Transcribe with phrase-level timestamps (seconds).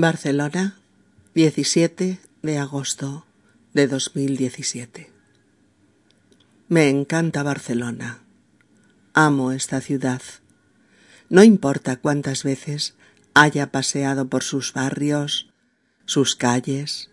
[0.00, 0.78] Barcelona,
[1.34, 3.26] 17 de agosto
[3.74, 5.10] de 2017.
[6.68, 8.20] Me encanta Barcelona.
[9.12, 10.22] Amo esta ciudad.
[11.28, 12.94] No importa cuántas veces
[13.34, 15.50] haya paseado por sus barrios,
[16.04, 17.10] sus calles,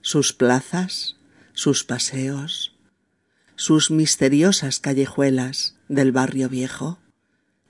[0.00, 1.16] sus plazas,
[1.54, 2.72] sus paseos,
[3.56, 7.00] sus misteriosas callejuelas del barrio viejo,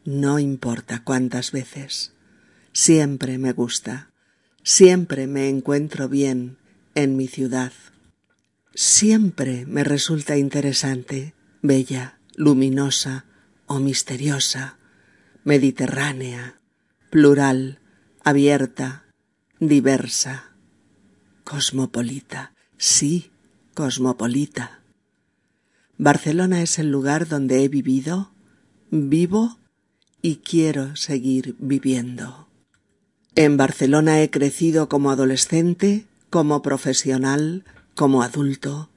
[0.05, 2.13] no importa cuántas veces,
[2.75, 4.08] siempre me gusta,
[4.69, 6.59] siempre me encuentro bien
[6.95, 7.73] en mi ciudad.
[8.75, 13.25] Siempre me resulta interesante, bella, luminosa
[13.65, 14.77] o misteriosa,
[15.43, 16.61] mediterránea,
[17.09, 17.79] plural,
[18.23, 19.07] abierta,
[19.59, 20.53] diversa,
[21.45, 23.31] cosmopolita, sí,
[23.73, 24.83] cosmopolita.
[25.97, 28.35] Barcelona es el lugar donde he vivido,
[28.91, 29.59] vivo
[30.21, 32.48] y quiero seguir viviendo.
[33.41, 37.63] En Barcelona he crecido como adolescente, como profesional,
[37.95, 38.91] como adulto.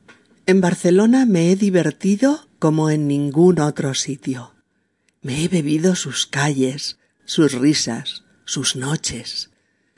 [0.48, 4.56] En Barcelona me he divertido como en ningún otro sitio.
[5.22, 9.52] Me he bebido sus calles, sus risas, sus noches,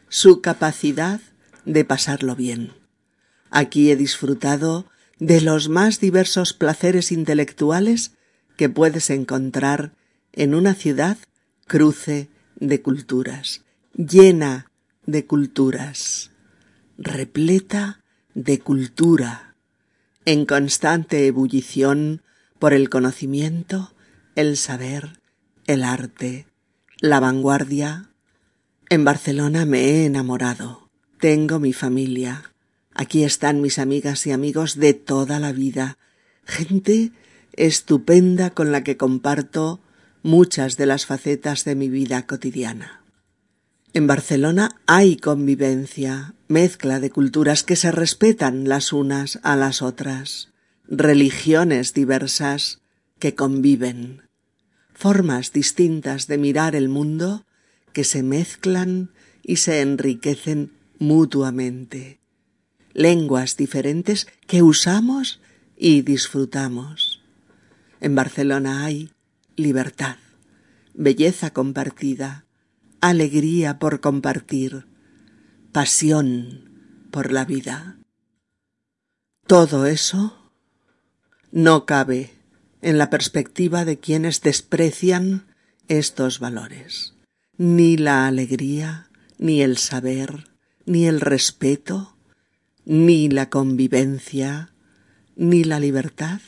[0.09, 1.21] su capacidad
[1.63, 2.73] de pasarlo bien.
[3.49, 4.87] Aquí he disfrutado
[5.19, 8.11] de los más diversos placeres intelectuales
[8.57, 9.93] que puedes encontrar
[10.33, 11.17] en una ciudad
[11.65, 13.62] cruce de culturas,
[13.95, 14.71] llena
[15.05, 16.31] de culturas,
[16.97, 19.55] repleta de cultura,
[20.25, 22.21] en constante ebullición
[22.59, 23.93] por el conocimiento,
[24.35, 25.19] el saber,
[25.67, 26.47] el arte,
[26.99, 28.09] la vanguardia.
[28.89, 32.53] En Barcelona me he enamorado, tengo mi familia,
[32.95, 35.97] Aquí están mis amigas y amigos de toda la vida,
[36.45, 37.11] gente
[37.53, 39.81] estupenda con la que comparto
[40.21, 43.02] muchas de las facetas de mi vida cotidiana.
[43.93, 50.49] En Barcelona hay convivencia, mezcla de culturas que se respetan las unas a las otras,
[50.87, 52.81] religiones diversas
[53.19, 54.23] que conviven,
[54.93, 57.45] formas distintas de mirar el mundo
[57.93, 59.11] que se mezclan
[59.43, 62.19] y se enriquecen mutuamente
[62.93, 65.41] lenguas diferentes que usamos
[65.75, 67.21] y disfrutamos.
[67.99, 69.11] En Barcelona hay
[69.55, 70.17] libertad,
[70.93, 72.45] belleza compartida,
[73.09, 74.87] alegría por compartir,
[75.73, 76.69] pasión
[77.11, 77.97] por la vida.
[79.45, 80.51] Todo eso
[81.51, 82.31] no cabe
[82.81, 85.53] en la perspectiva de quienes desprecian
[85.89, 87.13] estos valores.
[87.57, 90.45] Ni la alegría, ni el saber,
[90.85, 92.15] ni el respeto,
[92.85, 94.73] ni la convivencia,
[95.35, 96.39] ni la libertad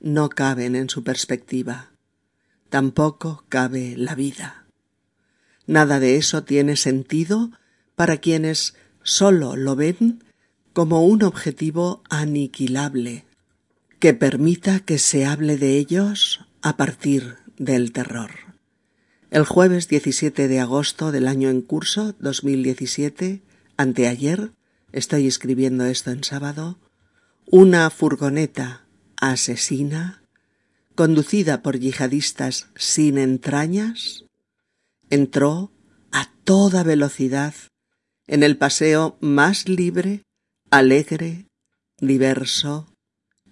[0.00, 1.92] no caben en su perspectiva.
[2.70, 4.60] Tampoco cabe la vida.
[5.70, 7.52] Nada de eso tiene sentido
[7.94, 10.24] para quienes sólo lo ven
[10.72, 13.24] como un objetivo aniquilable,
[14.00, 18.32] que permita que se hable de ellos a partir del terror.
[19.30, 23.40] El jueves 17 de agosto del año en curso 2017,
[23.76, 24.50] anteayer,
[24.90, 26.80] estoy escribiendo esto en sábado,
[27.46, 30.24] una furgoneta asesina,
[30.96, 34.24] conducida por yihadistas sin entrañas,
[35.10, 35.72] entró
[36.12, 37.54] a toda velocidad
[38.26, 40.22] en el paseo más libre,
[40.70, 41.46] alegre,
[41.98, 42.86] diverso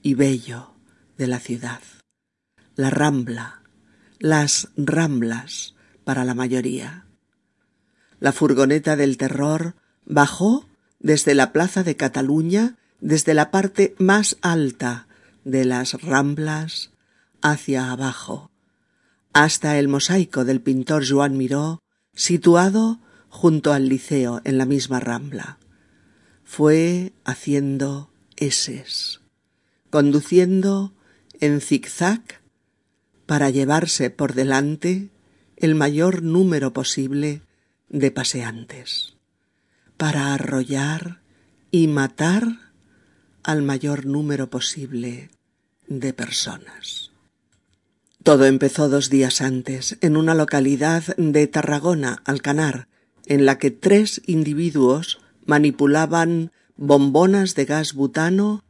[0.03, 0.75] y bello
[1.17, 1.83] de la ciudad.
[2.77, 3.63] La rambla,
[4.19, 5.75] las ramblas
[6.05, 7.07] para la mayoría.
[8.21, 9.75] La furgoneta del terror
[10.05, 10.69] bajó
[11.01, 15.07] desde la Plaza de Cataluña, desde la parte más alta
[15.45, 16.91] de las Ramblas
[17.41, 18.51] hacia abajo,
[19.33, 21.81] hasta el mosaico del pintor Joan Miró,
[22.15, 25.59] situado junto al liceo en la misma Rambla.
[26.45, 29.21] Fue haciendo eses,
[29.91, 30.93] conduciendo
[31.41, 32.23] en zigzag
[33.27, 35.11] para llevarse por delante
[35.57, 37.43] el mayor número posible
[37.89, 39.19] de paseantes
[39.99, 41.21] para arrollar
[41.71, 42.73] y matar
[43.43, 45.31] al mayor número posible
[45.89, 47.08] de personas.
[48.23, 52.89] Todo empezó dos días antes, en una localidad de Tarragona, Alcanar,
[53.27, 58.65] en la que tres individuos manipulaban bombonas de gas butano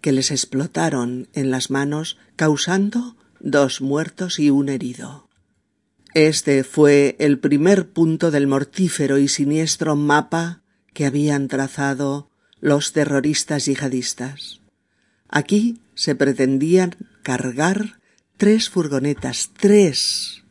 [0.00, 5.28] que les explotaron en las manos, causando dos muertos y un herido.
[6.14, 10.62] Este fue el primer punto del mortífero y siniestro mapa
[10.92, 12.30] que habían trazado
[12.60, 14.60] los terroristas yihadistas.
[15.28, 17.98] Aquí se pretendían cargar
[18.36, 20.44] tres furgonetas, tres,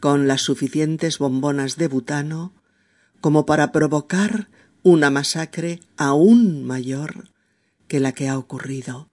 [0.00, 2.52] con las suficientes bombonas de butano
[3.20, 4.48] como para provocar
[4.82, 7.30] una masacre aún mayor
[7.88, 9.08] que la que ha ocurrido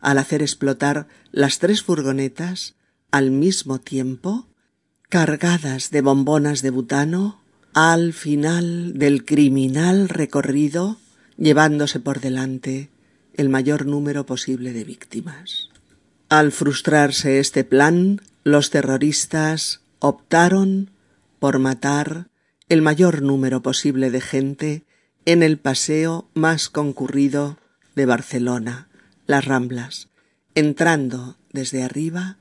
[0.00, 2.74] al hacer explotar las tres furgonetas
[3.10, 4.46] al mismo tiempo,
[5.08, 7.40] cargadas de bombonas de butano,
[7.72, 10.98] al final del criminal recorrido,
[11.38, 12.90] llevándose por delante
[13.32, 15.70] el mayor número posible de víctimas.
[16.28, 20.90] Al frustrarse este plan, los terroristas optaron
[21.38, 22.28] por matar
[22.68, 24.84] el mayor número posible de gente
[25.26, 27.58] en el paseo más concurrido
[27.94, 28.88] de Barcelona,
[29.26, 30.08] las Ramblas,
[30.54, 32.38] entrando desde arriba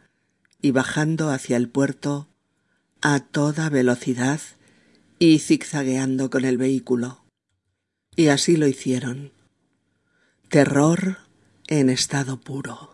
[0.61, 2.27] y bajando hacia el puerto
[3.01, 4.39] a toda velocidad
[5.19, 7.23] y zigzagueando con el vehículo.
[8.15, 9.33] Y así lo hicieron.
[10.49, 11.17] Terror
[11.67, 12.92] en estado puro,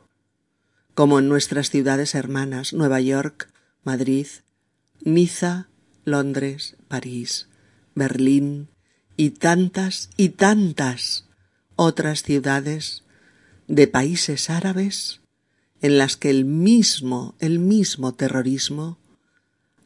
[0.99, 3.53] como en nuestras ciudades hermanas Nueva York,
[3.85, 4.27] Madrid,
[4.99, 5.69] Niza,
[6.03, 7.47] Londres, París,
[7.95, 8.67] Berlín
[9.15, 11.23] y tantas y tantas
[11.77, 13.05] otras ciudades
[13.69, 15.21] de países árabes
[15.79, 18.97] en las que el mismo, el mismo terrorismo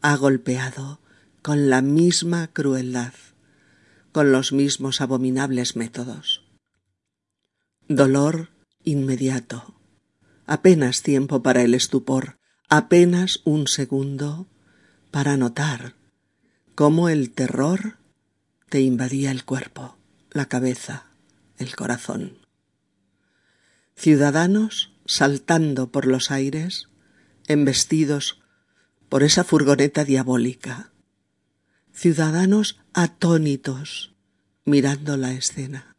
[0.01, 0.99] ha golpeado
[1.43, 3.13] con la misma crueldad,
[4.11, 6.41] con los mismos abominables métodos.
[7.87, 8.49] Dolor
[8.83, 9.75] inmediato,
[10.45, 14.47] apenas tiempo para el estupor, apenas un segundo
[15.11, 15.95] para notar
[16.75, 17.97] cómo el terror
[18.69, 19.97] te invadía el cuerpo,
[20.31, 21.07] la cabeza,
[21.57, 22.39] el corazón.
[23.95, 26.89] Ciudadanos saltando por los aires,
[27.47, 28.41] embestidos
[29.09, 30.91] por esa furgoneta diabólica.
[31.91, 34.15] Ciudadanos atónitos
[34.65, 35.95] mirando la escena.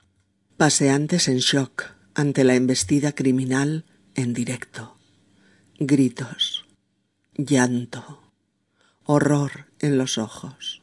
[0.56, 4.96] Paseantes en shock ante la embestida criminal en directo.
[5.78, 6.64] Gritos,
[7.36, 8.32] llanto,
[9.04, 10.82] horror en los ojos,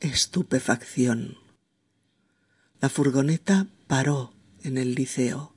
[0.00, 1.38] estupefacción.
[2.80, 5.54] La furgoneta paró en el liceo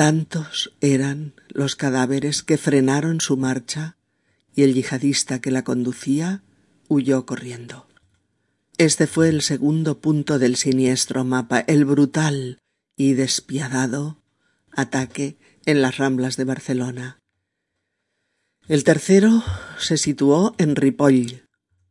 [0.00, 3.98] Tantos eran los cadáveres que frenaron su marcha
[4.54, 6.42] y el yihadista que la conducía
[6.88, 7.86] huyó corriendo.
[8.78, 12.60] Este fue el segundo punto del siniestro mapa, el brutal
[12.96, 14.22] y despiadado
[14.72, 15.36] ataque
[15.66, 17.18] en las ramblas de Barcelona.
[18.68, 19.42] El tercero
[19.78, 21.42] se situó en Ripoll,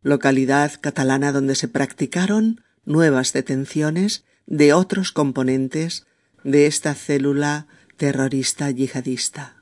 [0.01, 6.05] localidad catalana donde se practicaron nuevas detenciones de otros componentes
[6.43, 7.67] de esta célula
[7.97, 9.61] terrorista yihadista.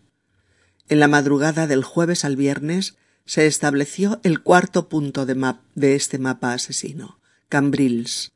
[0.90, 6.18] En la madrugada del jueves al viernes se estableció el cuarto punto de, de este
[6.18, 7.20] mapa asesino,
[7.50, 8.32] Cambrils,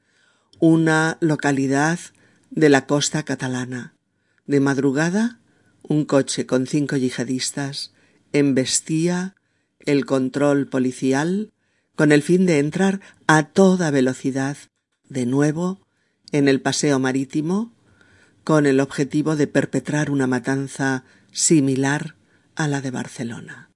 [0.59, 1.99] una localidad
[2.49, 3.95] de la costa catalana.
[4.45, 5.39] De madrugada,
[5.91, 7.91] un coche con cinco yihadistas
[8.31, 9.35] embestía
[9.79, 11.51] el control policial
[11.97, 14.55] con el fin de entrar a toda velocidad
[15.09, 15.85] de nuevo
[16.31, 17.73] en el paseo marítimo
[18.45, 21.03] con el objetivo de perpetrar una matanza
[21.33, 22.15] similar
[22.55, 23.69] a la de Barcelona.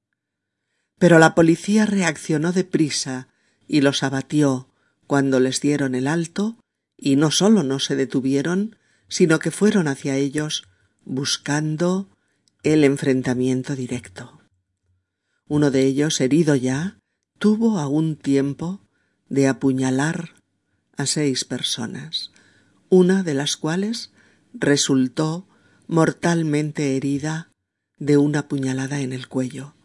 [0.98, 3.28] Pero la policía reaccionó deprisa
[3.68, 4.70] y los abatió
[5.06, 6.56] cuando les dieron el alto
[6.96, 8.78] y no sólo no se detuvieron,
[9.10, 10.64] sino que fueron hacia ellos
[11.06, 12.10] buscando
[12.64, 14.42] el enfrentamiento directo.
[15.48, 16.98] Uno de ellos, herido ya,
[17.38, 18.82] tuvo aún tiempo
[19.30, 20.34] de apuñalar
[20.98, 22.32] a seis personas,
[22.90, 24.12] una de las cuales
[24.54, 25.48] resultó
[25.88, 27.52] mortalmente herida
[28.00, 29.76] de una puñalada en el cuello.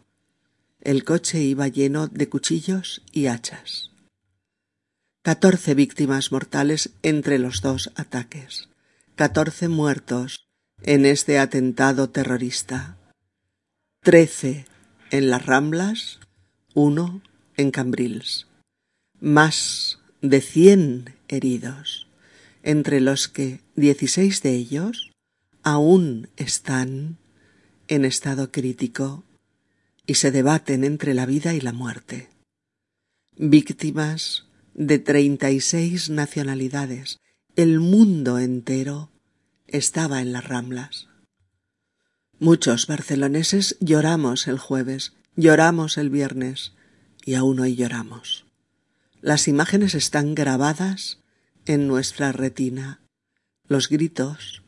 [0.80, 3.90] El coche iba lleno de cuchillos y hachas.
[5.23, 8.71] Catorce víctimas mortales entre los dos ataques.
[9.16, 10.50] Catorce muertos
[10.82, 12.96] en este atentado terrorista.
[14.02, 14.64] Trece
[15.10, 16.20] en las Ramblas,
[16.75, 17.22] uno
[17.56, 18.46] en Cambrils.
[19.20, 22.06] Más de cien heridos
[22.62, 25.12] entre los que dieciséis de ellos
[25.62, 27.18] aún están
[27.88, 29.25] en estado crítico
[30.06, 32.28] y se debaten entre la vida y la muerte.
[33.37, 37.18] Víctimas de treinta y seis nacionalidades,
[37.56, 39.10] el mundo entero
[39.72, 41.08] estaba en las ramblas.
[42.38, 46.72] Muchos barceloneses lloramos el jueves, lloramos el viernes
[47.24, 48.46] y aún hoy lloramos.
[49.20, 51.18] Las imágenes están grabadas
[51.66, 53.00] en nuestra retina.
[53.68, 54.62] Los gritos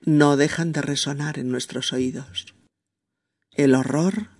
[0.00, 2.54] no dejan de resonar en nuestros oídos.
[3.52, 4.30] El horror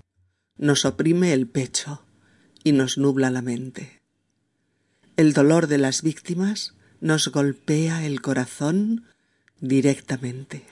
[0.56, 2.04] nos oprime el pecho
[2.64, 4.02] y nos nubla la mente.
[5.16, 9.04] El dolor de las víctimas nos golpea el corazón
[9.62, 10.66] directamente.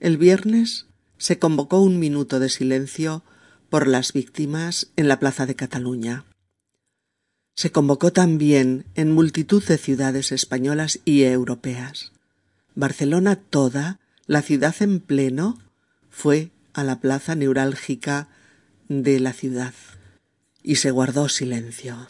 [0.00, 0.86] El viernes
[1.18, 3.22] se convocó un minuto de silencio
[3.70, 6.24] por las víctimas en la Plaza de Cataluña.
[7.56, 12.10] se convocó también en multitud de ciudades españolas y europeas.
[12.74, 15.60] Barcelona toda, la ciudad en pleno,
[16.10, 18.28] fue a la plaza neurálgica
[18.88, 19.74] de la ciudad
[20.64, 22.08] y se guardó silencio.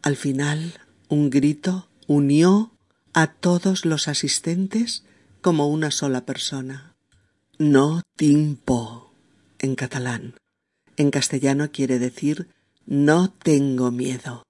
[0.00, 2.73] Al final, un grito unió
[3.14, 5.04] a todos los asistentes
[5.40, 6.94] como una sola persona.
[7.58, 9.12] No timpo
[9.60, 10.34] en catalán.
[10.96, 12.48] En castellano quiere decir
[12.86, 14.42] no tengo miedo.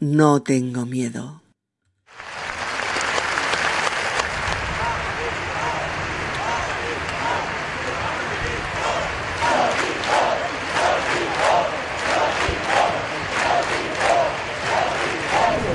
[0.00, 1.42] No tengo miedo.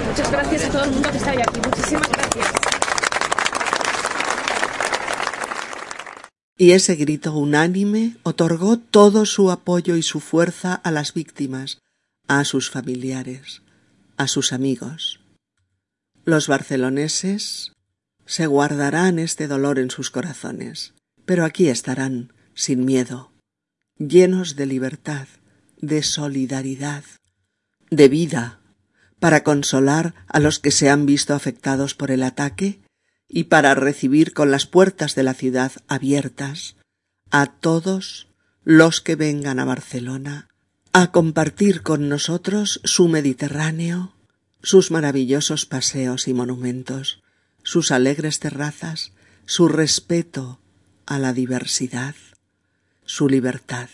[0.07, 1.61] Muchas gracias a todo el mundo que está aquí.
[1.63, 2.51] Muchísimas gracias.
[6.57, 11.79] Y ese grito unánime otorgó todo su apoyo y su fuerza a las víctimas,
[12.27, 13.61] a sus familiares,
[14.17, 15.19] a sus amigos.
[16.25, 17.73] Los barceloneses
[18.25, 20.95] se guardarán este dolor en sus corazones,
[21.25, 23.31] pero aquí estarán, sin miedo,
[23.99, 25.27] llenos de libertad,
[25.79, 27.03] de solidaridad,
[27.91, 28.59] de vida,
[29.19, 32.81] para consolar a los que se han visto afectados por el ataque
[33.27, 36.75] y para recibir con las puertas de la ciudad abiertas
[37.29, 38.27] a todos
[38.63, 40.47] los que vengan a Barcelona
[40.93, 44.13] a compartir con nosotros su Mediterráneo,
[44.63, 47.21] sus maravillosos paseos y monumentos,
[47.63, 49.11] sus alegres terrazas,
[49.45, 50.59] su respeto
[51.05, 52.15] a la diversidad,
[53.05, 53.89] su libertad,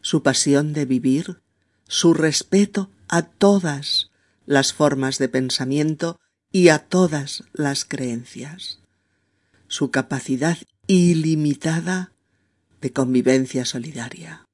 [0.00, 1.40] su pasión de vivir,
[1.88, 4.10] su respeto a todas
[4.46, 6.18] las formas de pensamiento
[6.52, 8.80] y a todas las creencias,
[9.68, 12.12] su capacidad ilimitada
[12.80, 14.44] de convivencia solidaria.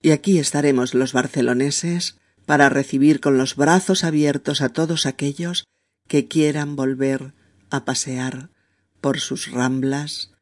[0.00, 5.64] Y aquí estaremos los barceloneses para recibir con los brazos abiertos a todos aquellos
[6.06, 7.34] que quieran volver
[7.70, 8.50] a pasear
[9.00, 10.32] por sus ramblas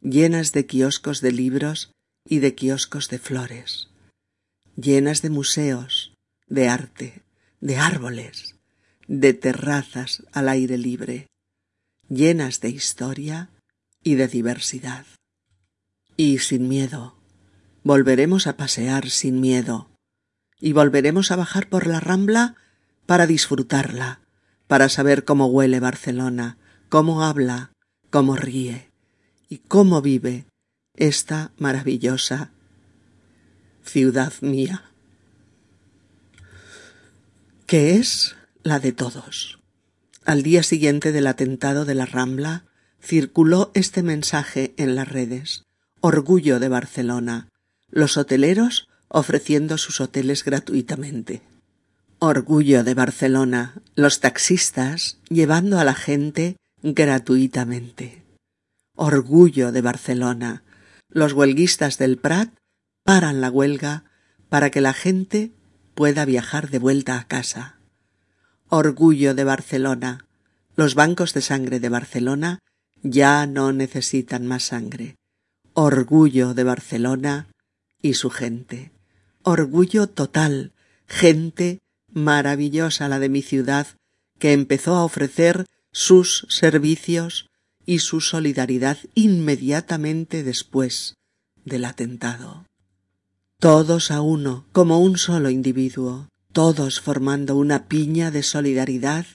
[0.00, 1.92] llenas de kioscos de libros
[2.24, 3.88] y de kioscos de flores,
[4.76, 6.14] llenas de museos,
[6.46, 7.22] de arte,
[7.60, 8.56] de árboles,
[9.10, 11.26] de terrazas al aire libre,
[12.08, 13.50] llenas de historia
[14.04, 15.04] y de diversidad.
[16.16, 17.16] Y sin miedo,
[17.82, 19.90] volveremos a pasear sin miedo,
[20.60, 22.54] y volveremos a bajar por la rambla
[23.06, 24.20] para disfrutarla,
[24.68, 26.56] para saber cómo huele Barcelona,
[26.88, 27.72] cómo habla,
[28.10, 28.92] cómo ríe
[29.48, 30.46] y cómo vive
[30.94, 32.52] esta maravillosa
[33.82, 34.84] ciudad mía,
[37.66, 39.58] que es la de todos.
[40.24, 42.64] Al día siguiente del atentado de la Rambla,
[43.02, 45.64] circuló este mensaje en las redes.
[46.00, 47.48] Orgullo de Barcelona.
[47.90, 51.42] Los hoteleros ofreciendo sus hoteles gratuitamente.
[52.18, 53.74] Orgullo de Barcelona.
[53.94, 58.22] Los taxistas llevando a la gente gratuitamente.
[58.94, 60.62] Orgullo de Barcelona.
[61.08, 62.50] Los huelguistas del Prat
[63.04, 64.04] paran la huelga
[64.48, 65.50] para que la gente
[65.94, 67.79] pueda viajar de vuelta a casa.
[68.72, 70.26] Orgullo de Barcelona.
[70.76, 72.60] Los bancos de sangre de Barcelona
[73.02, 75.16] ya no necesitan más sangre.
[75.74, 77.48] Orgullo de Barcelona
[78.00, 78.92] y su gente.
[79.42, 80.72] Orgullo total.
[81.08, 81.80] Gente
[82.12, 83.88] maravillosa la de mi ciudad
[84.38, 87.48] que empezó a ofrecer sus servicios
[87.86, 91.14] y su solidaridad inmediatamente después
[91.64, 92.66] del atentado.
[93.58, 99.26] Todos a uno, como un solo individuo, todos formando una piña de solidaridad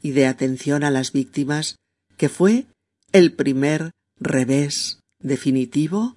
[0.00, 1.76] y de atención a las víctimas,
[2.16, 2.66] que fue
[3.12, 6.16] el primer revés definitivo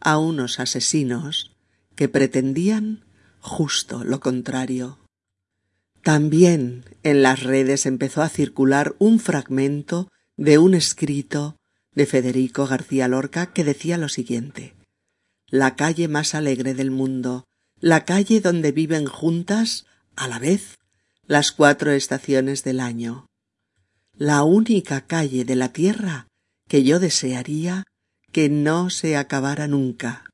[0.00, 1.56] a unos asesinos
[1.94, 3.04] que pretendían
[3.40, 4.98] justo lo contrario.
[6.02, 11.56] También en las redes empezó a circular un fragmento de un escrito
[11.94, 14.74] de Federico García Lorca que decía lo siguiente
[15.48, 17.44] La calle más alegre del mundo,
[17.80, 19.86] la calle donde viven juntas
[20.16, 20.76] a la vez
[21.26, 23.26] las cuatro estaciones del año.
[24.16, 26.26] La única calle de la tierra
[26.68, 27.84] que yo desearía
[28.32, 30.24] que no se acabara nunca.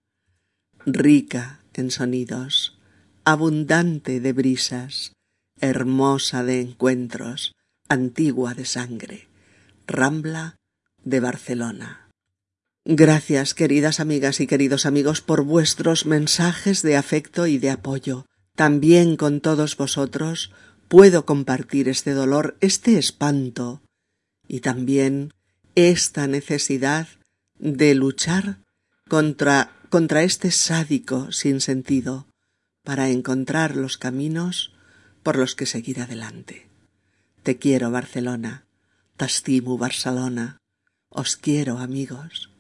[0.87, 2.79] Rica en sonidos,
[3.25, 5.12] abundante de brisas,
[5.61, 7.55] hermosa de encuentros,
[7.89, 9.29] antigua de sangre,
[9.87, 10.57] Rambla
[11.05, 12.09] de Barcelona.
[12.85, 18.27] Gracias, queridas amigas y queridos amigos, por vuestros mensajes de afecto y de apoyo.
[18.54, 20.52] También con todos vosotros
[20.88, 23.82] puedo compartir este dolor, este espanto
[24.47, 25.32] y también
[25.75, 27.09] esta necesidad
[27.59, 28.59] de luchar
[29.09, 32.26] contra, contra este sádico sin sentido
[32.85, 34.73] para encontrar los caminos
[35.23, 36.68] por los que seguir adelante.
[37.42, 38.66] Te quiero, Barcelona.
[39.16, 40.59] T'estimo, Barcelona.
[41.09, 42.50] Os quiero, amigos.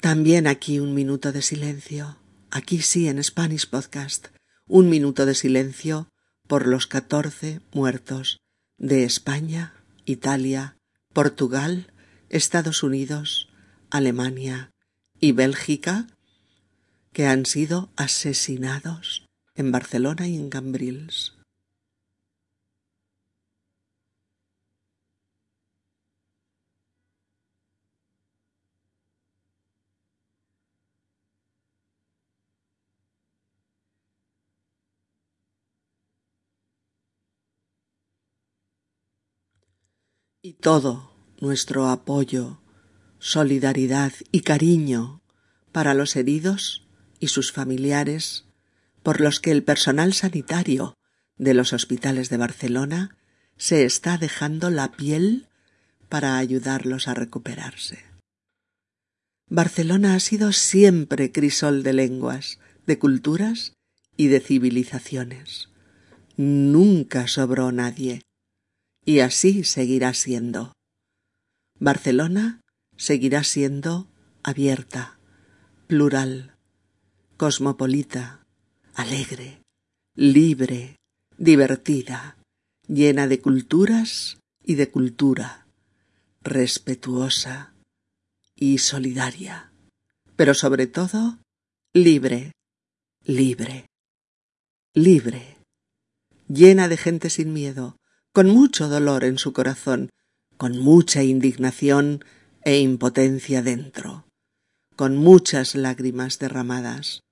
[0.00, 2.18] También aquí un minuto de silencio.
[2.50, 4.31] Aquí sí, en Spanish Podcast.
[4.74, 6.08] Un minuto de silencio
[6.48, 8.38] por los catorce muertos
[8.78, 9.74] de España,
[10.06, 10.78] Italia,
[11.12, 11.92] Portugal,
[12.30, 13.50] Estados Unidos,
[13.90, 14.70] Alemania
[15.20, 16.06] y Bélgica
[17.12, 19.26] que han sido asesinados
[19.56, 21.34] en Barcelona y en Cambrils.
[40.44, 42.60] Y todo nuestro apoyo,
[43.20, 45.22] solidaridad y cariño
[45.70, 46.84] para los heridos
[47.20, 48.44] y sus familiares
[49.04, 50.96] por los que el personal sanitario
[51.36, 53.16] de los hospitales de Barcelona
[53.56, 55.46] se está dejando la piel
[56.08, 58.04] para ayudarlos a recuperarse.
[59.48, 63.74] Barcelona ha sido siempre crisol de lenguas, de culturas
[64.16, 65.68] y de civilizaciones.
[66.36, 68.22] Nunca sobró nadie.
[69.04, 70.72] Y así seguirá siendo.
[71.78, 72.60] Barcelona
[72.96, 74.08] seguirá siendo
[74.44, 75.18] abierta,
[75.88, 76.54] plural,
[77.36, 78.44] cosmopolita,
[78.94, 79.62] alegre,
[80.14, 80.96] libre,
[81.36, 82.36] divertida,
[82.86, 85.66] llena de culturas y de cultura,
[86.42, 87.74] respetuosa
[88.54, 89.72] y solidaria,
[90.36, 91.38] pero sobre todo
[91.92, 92.52] libre,
[93.24, 93.86] libre,
[94.94, 95.58] libre,
[96.48, 97.96] llena de gente sin miedo,
[98.32, 100.10] con mucho dolor en su corazón,
[100.56, 102.24] con mucha indignación
[102.64, 104.24] e impotencia dentro
[104.96, 107.22] con muchas lágrimas derramadas,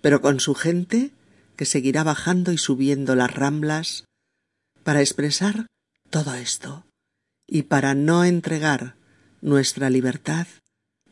[0.00, 1.12] pero con su gente
[1.56, 4.04] que seguirá bajando y subiendo las ramblas
[4.84, 5.66] para expresar
[6.10, 6.84] todo esto
[7.46, 8.96] y para no entregar
[9.40, 10.46] nuestra libertad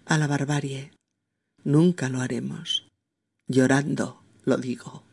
[0.05, 0.93] a la barbarie.
[1.63, 2.87] Nunca lo haremos.
[3.47, 5.05] Llorando lo digo.